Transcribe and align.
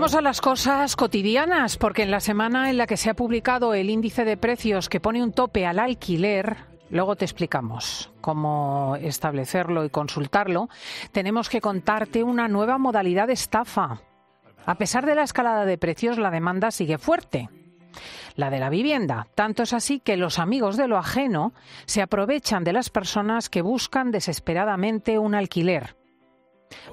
Vamos 0.00 0.14
a 0.14 0.22
las 0.22 0.40
cosas 0.40 0.96
cotidianas, 0.96 1.76
porque 1.76 2.04
en 2.04 2.10
la 2.10 2.20
semana 2.20 2.70
en 2.70 2.78
la 2.78 2.86
que 2.86 2.96
se 2.96 3.10
ha 3.10 3.14
publicado 3.14 3.74
el 3.74 3.90
índice 3.90 4.24
de 4.24 4.38
precios 4.38 4.88
que 4.88 4.98
pone 4.98 5.22
un 5.22 5.32
tope 5.34 5.66
al 5.66 5.78
alquiler, 5.78 6.56
luego 6.88 7.16
te 7.16 7.26
explicamos 7.26 8.10
cómo 8.22 8.96
establecerlo 8.98 9.84
y 9.84 9.90
consultarlo, 9.90 10.70
tenemos 11.12 11.50
que 11.50 11.60
contarte 11.60 12.22
una 12.22 12.48
nueva 12.48 12.78
modalidad 12.78 13.26
de 13.26 13.34
estafa. 13.34 14.00
A 14.64 14.74
pesar 14.76 15.04
de 15.04 15.16
la 15.16 15.24
escalada 15.24 15.66
de 15.66 15.76
precios, 15.76 16.16
la 16.16 16.30
demanda 16.30 16.70
sigue 16.70 16.96
fuerte. 16.96 17.50
La 18.36 18.48
de 18.48 18.58
la 18.58 18.70
vivienda. 18.70 19.26
Tanto 19.34 19.64
es 19.64 19.74
así 19.74 20.00
que 20.00 20.16
los 20.16 20.38
amigos 20.38 20.78
de 20.78 20.88
lo 20.88 20.96
ajeno 20.96 21.52
se 21.84 22.00
aprovechan 22.00 22.64
de 22.64 22.72
las 22.72 22.88
personas 22.88 23.50
que 23.50 23.60
buscan 23.60 24.12
desesperadamente 24.12 25.18
un 25.18 25.34
alquiler 25.34 25.99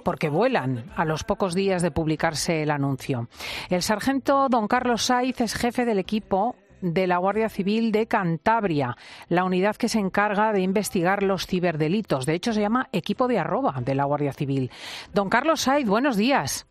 porque 0.03 0.29
vuelan 0.29 0.91
a 0.95 1.05
los 1.05 1.23
pocos 1.23 1.53
días 1.53 1.81
de 1.81 1.91
publicarse 1.91 2.63
el 2.63 2.71
anuncio. 2.71 3.27
El 3.69 3.81
sargento 3.81 4.47
don 4.49 4.67
Carlos 4.67 5.03
Saiz 5.03 5.41
es 5.41 5.55
jefe 5.55 5.85
del 5.85 5.99
equipo 5.99 6.55
de 6.81 7.07
la 7.07 7.17
Guardia 7.17 7.49
Civil 7.49 7.91
de 7.91 8.07
Cantabria, 8.07 8.95
la 9.29 9.43
unidad 9.43 9.75
que 9.75 9.89
se 9.89 9.99
encarga 9.99 10.51
de 10.53 10.61
investigar 10.61 11.23
los 11.23 11.47
ciberdelitos. 11.47 12.25
De 12.25 12.33
hecho, 12.33 12.53
se 12.53 12.61
llama 12.61 12.87
equipo 12.91 13.27
de 13.27 13.39
arroba 13.39 13.75
de 13.81 13.95
la 13.95 14.05
Guardia 14.05 14.33
Civil. 14.33 14.71
Don 15.13 15.29
Carlos 15.29 15.61
Saiz, 15.61 15.87
buenos 15.87 16.17
días. 16.17 16.67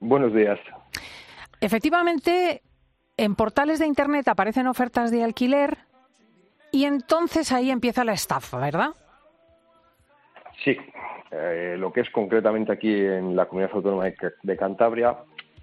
Buenos 0.00 0.32
días. 0.32 0.58
Efectivamente, 1.60 2.62
en 3.16 3.34
portales 3.34 3.80
de 3.80 3.86
Internet 3.86 4.28
aparecen 4.28 4.68
ofertas 4.68 5.10
de 5.10 5.24
alquiler 5.24 5.78
y 6.70 6.84
entonces 6.84 7.50
ahí 7.50 7.70
empieza 7.70 8.04
la 8.04 8.12
estafa, 8.12 8.58
¿verdad? 8.58 8.90
Sí, 10.64 10.76
eh, 11.30 11.76
lo 11.78 11.92
que 11.92 12.00
es 12.00 12.10
concretamente 12.10 12.72
aquí 12.72 12.94
en 12.94 13.36
la 13.36 13.46
comunidad 13.46 13.74
autónoma 13.74 14.04
de, 14.42 14.56
Cantabria, 14.56 15.16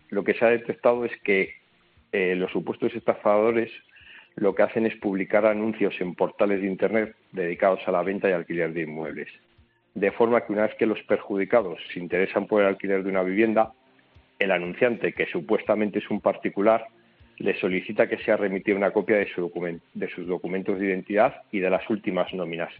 lo 0.10 0.24
que 0.24 0.34
se 0.36 0.46
ha 0.46 0.50
detectado 0.50 1.06
es 1.06 1.12
que 1.24 1.56
eh, 2.12 2.36
los 2.36 2.52
supuestos 2.52 2.94
estafadores 2.94 3.72
lo 4.36 4.54
que 4.54 4.64
hacen 4.64 4.86
es 4.86 4.96
publicar 4.98 5.46
anuncios 5.46 5.96
en 6.00 6.14
portales 6.14 6.62
de 6.62 6.68
Internet 6.68 7.16
dedicados 7.32 7.80
a 7.88 7.92
la 7.92 8.04
venta 8.04 8.30
y 8.30 8.34
alquiler 8.34 8.74
de 8.74 8.82
inmuebles. 8.82 9.30
De 9.94 10.12
forma 10.12 10.42
que 10.42 10.52
una 10.52 10.64
vez 10.64 10.76
que 10.76 10.86
los 10.86 11.02
perjudicados 11.04 11.80
se 11.94 12.00
interesan 12.00 12.46
por 12.46 12.62
el 12.62 12.68
alquiler 12.68 13.04
de 13.04 13.10
una 13.10 13.24
vivienda, 13.24 13.72
el 14.38 14.52
anunciante, 14.52 15.14
que 15.14 15.26
supuestamente 15.28 16.00
es 16.00 16.10
un 16.10 16.20
particular, 16.20 16.86
le 17.38 17.58
solicita 17.60 18.08
que 18.08 18.18
sea 18.18 18.38
remitida 18.38 18.76
una 18.76 18.92
copia 18.92 19.16
de, 19.16 19.80
de 19.94 20.10
sus 20.10 20.28
documentos 20.28 20.80
de 20.80 20.88
identidad 20.88 21.42
y 21.52 21.60
de 21.60 21.70
las 21.70 21.90
últimas 21.90 22.34
nóminas. 22.34 22.74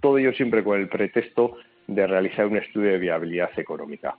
Todo 0.00 0.18
ello 0.18 0.32
siempre 0.32 0.64
con 0.64 0.80
el 0.80 0.88
pretexto 0.88 1.58
de 1.86 2.06
realizar 2.06 2.46
un 2.46 2.56
estudio 2.56 2.92
de 2.92 2.98
viabilidad 2.98 3.50
económica. 3.58 4.16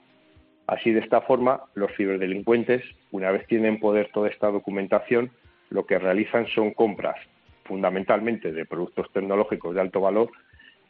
Así, 0.66 0.92
de 0.92 1.00
esta 1.00 1.20
forma, 1.20 1.62
los 1.74 1.92
ciberdelincuentes, 1.96 2.82
una 3.12 3.30
vez 3.30 3.46
tienen 3.46 3.78
poder 3.78 4.10
toda 4.12 4.28
esta 4.28 4.50
documentación, 4.50 5.30
lo 5.70 5.86
que 5.86 5.98
realizan 5.98 6.46
son 6.48 6.72
compras, 6.72 7.16
fundamentalmente 7.64 8.52
de 8.52 8.64
productos 8.66 9.10
tecnológicos 9.12 9.74
de 9.74 9.80
alto 9.80 10.00
valor, 10.00 10.30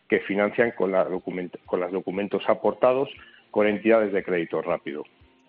que 0.08 0.20
financian 0.20 0.72
con, 0.72 0.92
con 1.66 1.80
los 1.80 1.92
documentos 1.92 2.48
aportados 2.48 3.10
con 3.50 3.66
entidades 3.66 4.12
de 4.12 4.22
crédito 4.22 4.62
rápido. 4.62 5.04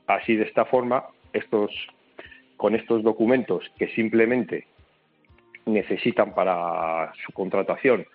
Así, 0.08 0.36
de 0.36 0.46
esta 0.46 0.66
forma, 0.66 1.06
estos, 1.34 1.72
con 2.56 2.76
estos 2.76 3.04
documentos 3.04 3.70
que 3.78 3.90
simplemente 3.90 4.66
necesitan 5.66 6.34
para 6.34 7.12
su 7.26 7.34
contratación 7.34 8.06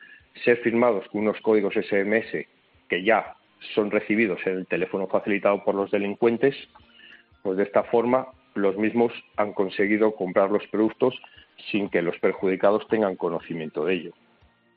ser 0.44 0.58
firmados 0.58 1.06
con 1.08 1.22
unos 1.22 1.40
códigos 1.42 1.74
SMS 1.74 2.46
que 2.92 3.03
ya 3.03 3.36
son 3.75 3.91
recibidos 3.91 4.39
en 4.45 4.58
el 4.58 4.67
teléfono 4.67 5.07
facilitado 5.07 5.64
por 5.64 5.75
los 5.75 5.91
delincuentes, 5.91 6.55
pues 7.42 7.57
de 7.57 7.63
esta 7.63 7.85
forma 7.85 8.29
los 8.55 8.77
mismos 8.77 9.14
han 9.39 9.55
conseguido 9.55 10.14
comprar 10.14 10.51
los 10.51 10.67
productos 10.67 11.14
sin 11.70 11.89
que 11.89 12.02
los 12.02 12.19
perjudicados 12.19 12.86
tengan 12.89 13.17
conocimiento 13.17 13.86
de 13.86 13.95
ello. 13.95 14.13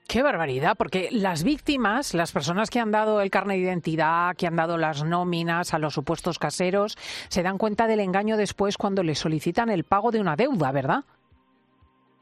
Qué 0.08 0.24
barbaridad, 0.24 0.78
porque 0.78 1.10
las 1.12 1.44
víctimas, 1.44 2.14
las 2.14 2.32
personas 2.32 2.70
que 2.70 2.80
han 2.80 2.92
dado 2.92 3.20
el 3.20 3.30
carnet 3.30 3.58
de 3.58 3.64
identidad, 3.64 4.34
que 4.38 4.48
han 4.48 4.56
dado 4.56 4.78
las 4.78 5.04
nóminas 5.04 5.74
a 5.74 5.80
los 5.80 5.94
supuestos 5.94 6.40
caseros, 6.40 6.96
se 7.28 7.44
dan 7.44 7.58
cuenta 7.58 7.86
del 7.86 8.00
engaño 8.00 8.38
después 8.38 8.78
cuando 8.78 9.04
les 9.04 9.20
solicitan 9.20 9.70
el 9.70 9.84
pago 9.84 10.12
de 10.12 10.22
una 10.22 10.38
deuda, 10.38 10.72
¿verdad? 10.72 11.04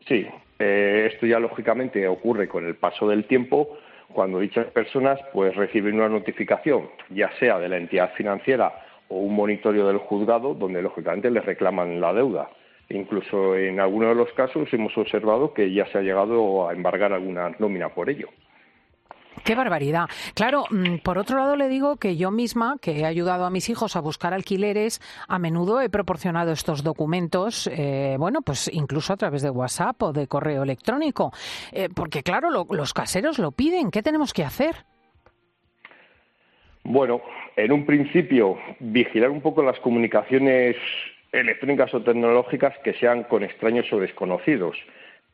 Sí, 0.07 0.25
eh, 0.57 1.09
esto 1.13 1.27
ya 1.27 1.37
lógicamente 1.37 2.07
ocurre 2.07 2.47
con 2.47 2.65
el 2.65 2.77
paso 2.77 3.07
del 3.07 3.25
tiempo, 3.25 3.77
cuando 4.13 4.39
dichas 4.39 4.67
personas 4.67 5.19
pues 5.33 5.55
reciben 5.55 5.95
una 5.95 6.09
notificación, 6.09 6.89
ya 7.09 7.31
sea 7.39 7.59
de 7.59 7.69
la 7.69 7.77
entidad 7.77 8.13
financiera 8.13 8.73
o 9.09 9.17
un 9.17 9.35
monitoreo 9.35 9.87
del 9.87 9.97
juzgado, 9.97 10.53
donde 10.53 10.81
lógicamente 10.81 11.29
les 11.29 11.45
reclaman 11.45 11.99
la 11.99 12.13
deuda. 12.13 12.49
Incluso 12.89 13.55
en 13.55 13.79
algunos 13.79 14.09
de 14.09 14.15
los 14.15 14.31
casos 14.33 14.71
hemos 14.73 14.97
observado 14.97 15.53
que 15.53 15.73
ya 15.73 15.85
se 15.87 15.97
ha 15.97 16.01
llegado 16.01 16.67
a 16.67 16.73
embargar 16.73 17.13
alguna 17.13 17.55
nómina 17.59 17.89
por 17.89 18.09
ello. 18.09 18.29
Qué 19.43 19.55
barbaridad. 19.55 20.05
Claro, 20.35 20.63
mm, 20.69 20.97
por 21.03 21.17
otro 21.17 21.37
lado 21.37 21.55
le 21.55 21.67
digo 21.67 21.97
que 21.97 22.15
yo 22.15 22.31
misma, 22.31 22.77
que 22.81 22.99
he 22.99 23.05
ayudado 23.05 23.45
a 23.45 23.49
mis 23.49 23.69
hijos 23.69 23.95
a 23.95 23.99
buscar 24.01 24.33
alquileres, 24.33 25.01
a 25.27 25.37
menudo 25.37 25.81
he 25.81 25.89
proporcionado 25.89 26.51
estos 26.51 26.83
documentos, 26.83 27.67
eh, 27.67 28.15
bueno, 28.17 28.41
pues 28.41 28.69
incluso 28.73 29.13
a 29.13 29.17
través 29.17 29.41
de 29.41 29.49
WhatsApp 29.49 30.01
o 30.01 30.13
de 30.13 30.27
correo 30.27 30.63
electrónico, 30.63 31.31
eh, 31.73 31.89
porque 31.93 32.23
claro, 32.23 32.49
los 32.49 32.93
caseros 32.93 33.37
lo 33.37 33.51
piden. 33.51 33.91
¿Qué 33.91 34.01
tenemos 34.01 34.33
que 34.33 34.43
hacer? 34.43 34.75
Bueno, 36.83 37.21
en 37.55 37.71
un 37.71 37.85
principio, 37.85 38.57
vigilar 38.79 39.29
un 39.29 39.41
poco 39.41 39.61
las 39.63 39.79
comunicaciones 39.79 40.75
electrónicas 41.31 41.93
o 41.93 42.01
tecnológicas 42.01 42.73
que 42.83 42.93
sean 42.93 43.23
con 43.23 43.43
extraños 43.43 43.91
o 43.91 43.99
desconocidos, 43.99 44.77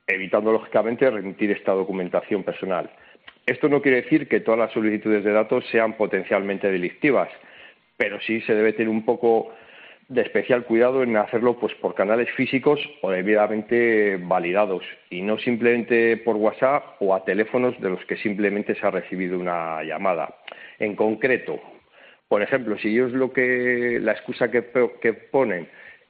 evitando 0.07 0.51
lógicamente 0.51 1.09
remitir 1.09 1.51
esta 1.51 1.73
documentación 1.73 2.43
personal. 2.43 2.89
Esto 3.49 3.67
no 3.67 3.81
quiere 3.81 4.03
decir 4.03 4.27
que 4.27 4.41
todas 4.41 4.59
las 4.59 4.71
solicitudes 4.71 5.23
de 5.23 5.31
datos 5.31 5.65
sean 5.71 5.93
potencialmente 5.93 6.71
delictivas, 6.71 7.29
pero 7.97 8.21
sí 8.21 8.41
se 8.41 8.53
debe 8.53 8.73
tener 8.73 8.89
un 8.89 9.03
poco 9.03 9.51
de 10.07 10.21
especial 10.21 10.65
cuidado 10.65 11.01
en 11.01 11.17
hacerlo 11.17 11.57
pues 11.59 11.73
por 11.81 11.95
canales 11.95 12.29
físicos 12.33 12.79
o 13.01 13.09
debidamente 13.09 14.17
validados 14.21 14.83
y 15.09 15.23
no 15.23 15.39
simplemente 15.39 16.17
por 16.17 16.35
WhatsApp 16.35 17.01
o 17.01 17.15
a 17.15 17.25
teléfonos 17.25 17.73
de 17.81 17.89
los 17.89 18.05
que 18.05 18.17
simplemente 18.17 18.75
se 18.75 18.85
ha 18.85 18.91
recibido 18.91 19.39
una 19.39 19.81
llamada. 19.81 20.35
En 20.77 20.95
concreto, 20.95 21.59
por 22.27 22.43
ejemplo, 22.43 22.77
si 22.77 22.89
ellos 22.89 23.13
lo 23.13 23.33
que 23.33 23.97
la 23.99 24.11
excusa 24.11 24.51
que, 24.51 24.63
que 25.01 25.13
ponen 25.13 25.67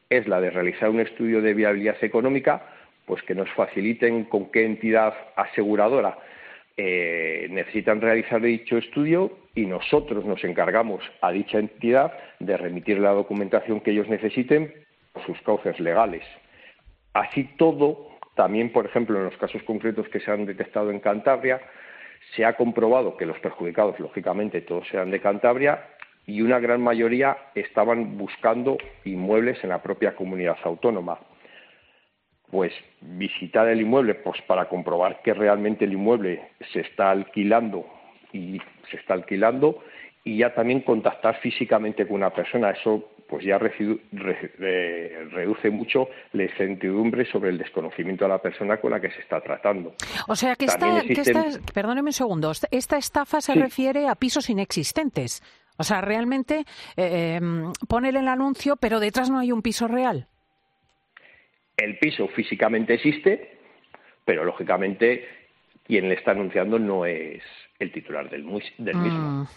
es 0.10 0.28
la 0.28 0.42
de 0.42 0.50
realizar 0.50 0.90
un 0.90 1.00
estudio 1.00 1.42
de 1.42 1.54
viabilidad 1.54 2.04
económica, 2.04 2.64
pues 3.06 3.24
que 3.24 3.34
nos 3.34 3.50
faciliten 3.52 4.26
con 4.26 4.52
qué 4.52 4.66
entidad 4.66 5.14
aseguradora 5.38 6.18
eh, 6.82 7.50
necesitan 7.52 8.00
realizar 8.00 8.40
dicho 8.40 8.78
estudio 8.78 9.38
y 9.54 9.66
nosotros 9.66 10.24
nos 10.24 10.42
encargamos 10.46 11.04
a 11.20 11.30
dicha 11.30 11.60
entidad 11.60 12.14
de 12.40 12.56
remitir 12.56 13.00
la 13.00 13.12
documentación 13.12 13.82
que 13.82 13.92
ellos 13.92 14.08
necesiten 14.08 14.74
por 15.12 15.26
sus 15.26 15.42
cauces 15.42 15.78
legales. 15.82 16.24
Así 17.12 17.44
todo, 17.58 18.08
también, 18.34 18.72
por 18.72 18.86
ejemplo, 18.86 19.18
en 19.18 19.26
los 19.26 19.36
casos 19.36 19.62
concretos 19.64 20.08
que 20.08 20.22
se 20.22 20.32
han 20.32 20.46
detectado 20.46 20.90
en 20.90 21.02
Cantabria, 21.02 21.60
se 22.34 22.46
ha 22.46 22.54
comprobado 22.54 23.18
que 23.18 23.26
los 23.26 23.38
perjudicados, 23.40 24.00
lógicamente, 24.00 24.62
todos 24.62 24.88
eran 24.94 25.12
de 25.12 25.20
Cantabria 25.20 25.86
y 26.26 26.42
una 26.42 26.60
gran 26.60 26.80
mayoría 26.80 27.36
estaban 27.56 28.18
buscando 28.18 28.78
inmuebles 29.04 29.62
en 29.66 29.72
la 29.72 29.84
propia 29.84 30.16
comunidad 30.16 30.56
autónoma 30.64 31.20
pues 32.52 32.74
visitar 33.02 33.68
el 33.68 33.82
inmueble 33.82 34.16
pues 34.16 34.42
para 34.44 34.68
comprobar 34.68 35.22
que 35.22 35.34
realmente 35.34 35.86
el 35.86 35.94
inmueble 35.94 36.50
se 36.74 36.82
está 36.82 37.12
alquilando 37.12 37.86
y 38.34 38.60
se 38.90 38.98
está 38.98 39.14
alquilando 39.14 39.84
y 40.24 40.40
ya 40.40 40.54
también 40.54 40.82
contactar 40.82 41.40
físicamente 41.40 42.08
con 42.08 42.18
una 42.18 42.32
persona 42.32 42.72
eso 42.72 43.10
pues 43.30 43.46
ya 43.46 43.60
reduce 43.60 45.70
mucho 45.70 46.10
la 46.34 46.44
incertidumbre 46.44 47.32
sobre 47.32 47.52
el 47.52 47.60
desconocimiento 47.60 48.26
de 48.26 48.30
la 48.30 48.42
persona 48.42 48.78
con 48.78 48.92
la 48.92 49.00
que 49.00 49.12
se 49.12 49.22
está 49.22 49.40
tratando. 49.40 49.94
O 50.28 50.36
sea 50.36 50.56
que 50.56 50.66
esta, 50.66 51.04
perdóneme 51.74 52.10
un 52.10 52.14
segundo, 52.14 52.52
esta 52.72 52.98
estafa 52.98 53.40
se 53.40 53.54
refiere 53.54 54.08
a 54.08 54.16
pisos 54.16 54.50
inexistentes. 54.50 55.44
O 55.78 55.84
sea, 55.84 56.02
realmente 56.02 56.66
eh, 56.98 57.36
em, 57.36 57.72
pone 57.88 58.10
el 58.10 58.28
anuncio, 58.28 58.78
pero 58.78 59.00
detrás 59.00 59.30
no 59.30 59.38
hay 59.40 59.52
un 59.52 59.62
piso 59.62 59.88
real. 59.88 60.28
El 61.82 61.98
piso 61.98 62.28
físicamente 62.28 62.96
existe, 62.96 63.58
pero 64.26 64.44
lógicamente 64.44 65.28
quien 65.86 66.10
le 66.10 66.16
está 66.16 66.32
anunciando 66.32 66.78
no 66.78 67.06
es 67.06 67.42
el 67.80 67.92
titular 67.92 68.30
del, 68.30 68.44
mismo. 68.44 69.48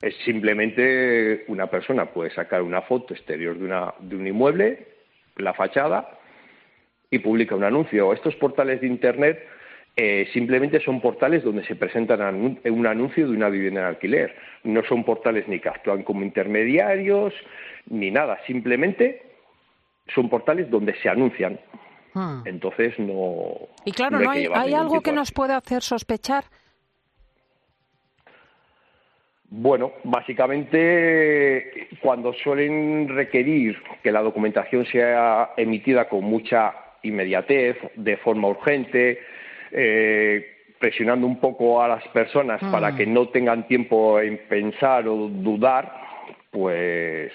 Es 0.00 0.14
simplemente 0.24 1.44
una 1.48 1.66
persona 1.66 2.06
puede 2.06 2.30
sacar 2.30 2.62
una 2.62 2.82
foto 2.82 3.12
exterior 3.14 3.58
de, 3.58 3.64
una, 3.64 3.94
de 4.00 4.16
un 4.16 4.26
inmueble, 4.26 4.86
la 5.36 5.52
fachada, 5.52 6.18
y 7.10 7.18
publica 7.18 7.54
un 7.54 7.64
anuncio. 7.64 8.12
Estos 8.12 8.34
portales 8.36 8.80
de 8.80 8.86
Internet 8.86 9.46
Eh, 9.96 10.26
simplemente 10.32 10.80
son 10.80 11.00
portales 11.00 11.44
donde 11.44 11.64
se 11.66 11.76
presentan 11.76 12.58
un 12.64 12.86
anuncio 12.86 13.28
de 13.28 13.36
una 13.36 13.48
vivienda 13.48 13.80
en 13.82 13.86
alquiler. 13.86 14.34
No 14.64 14.82
son 14.82 15.04
portales 15.04 15.46
ni 15.46 15.60
que 15.60 15.68
actúan 15.68 16.02
como 16.02 16.24
intermediarios 16.24 17.32
ni 17.88 18.10
nada. 18.10 18.40
Simplemente 18.44 19.22
son 20.14 20.28
portales 20.28 20.70
donde 20.70 20.94
se 21.00 21.08
anuncian. 21.08 21.58
Hmm. 22.12 22.42
Entonces 22.44 22.98
no. 22.98 23.54
Y 23.84 23.92
claro, 23.92 24.20
no 24.20 24.30
hay, 24.30 24.46
hay 24.52 24.74
algo 24.74 25.00
que 25.00 25.12
nos 25.12 25.32
puede 25.32 25.52
hacer 25.52 25.82
sospechar. 25.82 26.44
Bueno, 29.56 29.92
básicamente 30.02 31.88
cuando 32.00 32.32
suelen 32.32 33.08
requerir 33.08 33.80
que 34.02 34.10
la 34.10 34.20
documentación 34.20 34.84
sea 34.86 35.52
emitida 35.56 36.08
con 36.08 36.24
mucha 36.24 36.74
inmediatez, 37.02 37.76
de 37.94 38.16
forma 38.16 38.48
urgente, 38.48 39.20
eh, 39.70 40.54
presionando 40.78 41.26
un 41.26 41.38
poco 41.38 41.80
a 41.82 41.88
las 41.88 42.06
personas 42.08 42.60
para 42.70 42.90
mm. 42.90 42.96
que 42.96 43.06
no 43.06 43.28
tengan 43.28 43.68
tiempo 43.68 44.18
en 44.20 44.38
pensar 44.48 45.06
o 45.06 45.28
dudar, 45.28 45.92
pues 46.50 47.32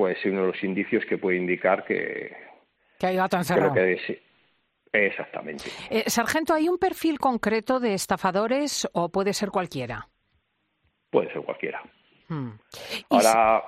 puede 0.00 0.16
ser 0.22 0.32
uno 0.32 0.40
de 0.40 0.46
los 0.46 0.64
indicios 0.64 1.04
que 1.04 1.18
puede 1.18 1.36
indicar 1.36 1.84
que, 1.84 2.34
que 2.98 3.06
hay 3.06 3.16
gato 3.16 3.36
encerrado. 3.36 3.74
exactamente. 4.90 5.64
Eh, 5.90 6.04
sargento, 6.06 6.54
¿hay 6.54 6.70
un 6.70 6.78
perfil 6.78 7.18
concreto 7.18 7.78
de 7.80 7.92
estafadores 7.92 8.88
o 8.94 9.10
puede 9.10 9.34
ser 9.34 9.50
cualquiera? 9.50 10.08
Puede 11.10 11.30
ser 11.34 11.42
cualquiera. 11.42 11.82
Hmm. 12.28 12.52
Ahora, 13.10 13.62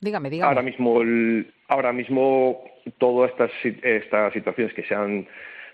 dígame, 0.00 0.30
dígame. 0.30 0.48
Ahora 0.48 0.62
mismo, 0.62 1.00
ahora 1.66 1.92
mismo 1.92 2.62
todas 2.98 3.32
estas, 3.32 3.50
estas 3.82 4.32
situaciones 4.34 4.72
que 4.74 4.84
sean 4.84 5.26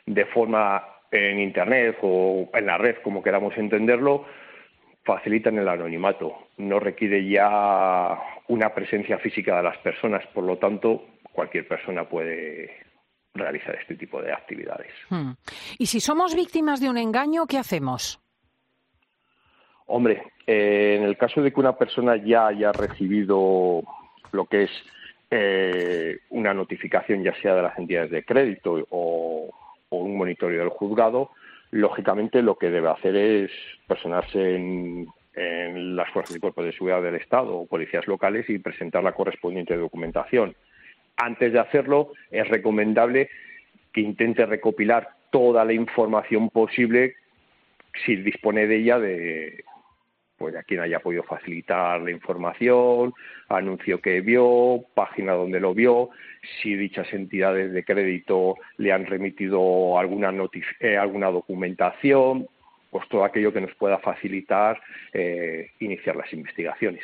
de 0.07 0.25
forma 0.33 0.83
en 1.11 1.41
Internet 1.41 1.99
o 2.01 2.49
en 2.55 2.65
la 2.65 2.79
red, 2.79 2.97
como 3.03 3.23
queramos 3.23 3.55
entenderlo, 3.59 4.25
facilitan 5.09 5.57
el 5.57 5.67
anonimato. 5.67 6.49
No 6.59 6.79
requiere 6.79 7.27
ya 7.27 8.19
una 8.49 8.75
presencia 8.75 9.19
física 9.19 9.57
de 9.57 9.63
las 9.63 9.79
personas, 9.79 10.23
por 10.35 10.45
lo 10.45 10.59
tanto, 10.59 11.07
cualquier 11.33 11.67
persona 11.67 12.07
puede 12.07 12.71
realizar 13.33 13.75
este 13.77 13.95
tipo 13.95 14.21
de 14.21 14.35
actividades. 14.35 14.93
Hmm. 15.09 15.31
¿Y 15.79 15.87
si 15.87 16.01
somos 16.01 16.35
víctimas 16.35 16.79
de 16.83 16.91
un 16.91 16.99
engaño, 16.99 17.47
qué 17.47 17.57
hacemos? 17.57 18.21
Hombre, 19.87 20.25
eh, 20.47 20.97
en 20.99 21.05
el 21.05 21.17
caso 21.17 21.41
de 21.41 21.53
que 21.53 21.61
una 21.61 21.79
persona 21.79 22.17
ya 22.17 22.49
haya 22.49 22.71
recibido 22.73 23.81
lo 24.33 24.45
que 24.45 24.65
es 24.65 24.71
eh, 25.31 26.19
una 26.29 26.53
notificación, 26.53 27.25
ya 27.25 27.35
sea 27.41 27.55
de 27.55 27.63
las 27.63 27.79
entidades 27.79 28.11
de 28.11 28.25
crédito 28.25 28.87
o, 28.91 29.49
un 29.91 30.19
monitoreo 30.19 30.61
del 30.61 30.69
juzgado, 30.69 31.31
lógicamente 31.71 32.43
lo 32.43 32.57
que 32.57 32.71
debe 32.71 32.91
hacer 32.91 33.17
es 33.17 33.51
personarse 33.87 34.57
en, 34.57 35.07
las 35.95 36.11
fuerzas 36.11 36.35
y 36.37 36.41
cuerpos 36.41 36.65
de 36.65 36.73
seguridad 36.73 37.01
del 37.01 37.15
Estado 37.15 37.57
o 37.57 37.67
policías 37.67 38.09
locales 38.09 38.51
y 38.51 38.59
presentar 38.59 39.05
la 39.05 39.13
correspondiente 39.13 39.77
documentación. 39.77 40.57
Antes 41.17 41.53
de 41.53 41.61
hacerlo, 41.61 42.13
es 42.33 42.49
recomendable 42.49 43.31
que 43.93 44.01
intente 44.01 44.45
recopilar 44.47 45.11
toda 45.31 45.65
la 45.65 45.73
información 45.73 46.51
posible 46.51 47.15
si 48.05 48.17
dispone 48.17 48.67
de 48.67 48.77
ella 48.79 48.99
de, 48.99 49.63
pues 50.39 50.55
a 50.55 50.63
quien 50.63 50.81
haya 50.81 51.01
podido 51.01 51.25
facilitar 51.25 52.01
la 52.01 52.13
información, 52.13 53.13
anuncio 53.49 54.01
que 54.01 54.21
vio, 54.21 54.85
página 54.95 55.33
donde 55.33 55.61
lo 55.61 55.75
vio, 55.75 56.11
si 56.63 56.75
dichas 56.77 57.13
entidades 57.13 57.73
de 57.73 57.85
crédito 57.85 58.55
le 58.77 58.93
han 58.93 59.07
remitido 59.07 59.99
alguna, 59.99 60.33
eh, 60.81 60.97
alguna 60.97 61.31
documentación, 61.31 62.47
pues 62.91 63.09
todo 63.09 63.25
aquello 63.25 63.53
que 63.53 63.61
nos 63.61 63.75
pueda 63.75 63.99
facilitar 63.99 64.81
eh, 65.13 65.73
iniciar 65.81 66.17
las 66.17 66.33
investigaciones. 66.33 67.03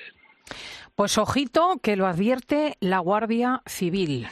Pues 0.94 1.18
ojito 1.18 1.80
que 1.82 1.96
lo 1.96 2.06
advierte 2.06 2.74
la 2.80 3.00
Guardia 3.00 3.62
Civil. 3.66 4.28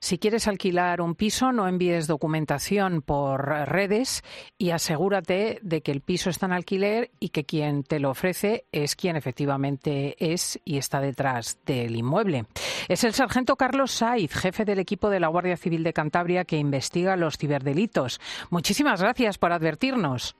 Si 0.00 0.18
quieres 0.18 0.48
alquilar 0.48 1.00
un 1.00 1.14
piso, 1.14 1.52
no 1.52 1.68
envíes 1.68 2.06
documentación 2.06 3.02
por 3.02 3.46
redes 3.46 4.22
y 4.58 4.70
asegúrate 4.70 5.58
de 5.62 5.80
que 5.82 5.92
el 5.92 6.00
piso 6.00 6.30
está 6.30 6.46
en 6.46 6.52
alquiler 6.52 7.10
y 7.20 7.30
que 7.30 7.44
quien 7.44 7.82
te 7.82 8.00
lo 8.00 8.10
ofrece 8.10 8.66
es 8.72 8.96
quien 8.96 9.16
efectivamente 9.16 10.16
es 10.18 10.60
y 10.64 10.78
está 10.78 11.00
detrás 11.00 11.58
del 11.64 11.96
inmueble. 11.96 12.44
Es 12.88 13.04
el 13.04 13.12
sargento 13.12 13.56
Carlos 13.56 13.92
Saiz, 13.92 14.32
jefe 14.34 14.64
del 14.64 14.78
equipo 14.78 15.10
de 15.10 15.20
la 15.20 15.28
Guardia 15.28 15.56
Civil 15.56 15.82
de 15.84 15.92
Cantabria 15.92 16.44
que 16.44 16.56
investiga 16.56 17.16
los 17.16 17.38
ciberdelitos. 17.38 18.20
Muchísimas 18.50 19.00
gracias 19.00 19.38
por 19.38 19.52
advertirnos. 19.52 20.36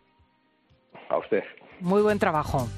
A 1.08 1.18
usted. 1.18 1.42
Muy 1.80 2.02
buen 2.02 2.18
trabajo. 2.18 2.68